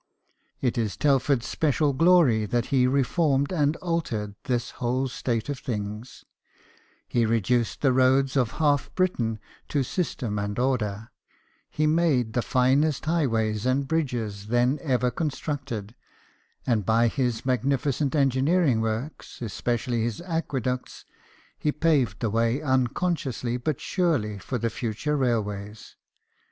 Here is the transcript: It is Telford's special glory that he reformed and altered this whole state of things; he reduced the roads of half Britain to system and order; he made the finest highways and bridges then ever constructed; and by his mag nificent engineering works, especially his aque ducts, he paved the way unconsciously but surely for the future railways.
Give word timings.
It 0.61 0.79
is 0.79 0.97
Telford's 0.97 1.45
special 1.45 1.93
glory 1.93 2.47
that 2.47 2.65
he 2.73 2.87
reformed 2.87 3.53
and 3.53 3.75
altered 3.75 4.33
this 4.45 4.71
whole 4.81 5.07
state 5.07 5.47
of 5.47 5.59
things; 5.59 6.25
he 7.07 7.23
reduced 7.23 7.81
the 7.81 7.93
roads 7.93 8.35
of 8.35 8.53
half 8.53 8.89
Britain 8.95 9.37
to 9.67 9.83
system 9.83 10.39
and 10.39 10.57
order; 10.57 11.11
he 11.69 11.85
made 11.85 12.33
the 12.33 12.41
finest 12.41 13.05
highways 13.05 13.67
and 13.67 13.87
bridges 13.87 14.47
then 14.47 14.79
ever 14.81 15.11
constructed; 15.11 15.93
and 16.65 16.83
by 16.83 17.07
his 17.07 17.45
mag 17.45 17.61
nificent 17.61 18.15
engineering 18.15 18.81
works, 18.81 19.39
especially 19.39 20.01
his 20.01 20.19
aque 20.21 20.63
ducts, 20.63 21.05
he 21.59 21.71
paved 21.71 22.21
the 22.21 22.31
way 22.31 22.59
unconsciously 22.59 23.55
but 23.55 23.79
surely 23.79 24.39
for 24.39 24.57
the 24.57 24.71
future 24.71 25.15
railways. 25.15 25.95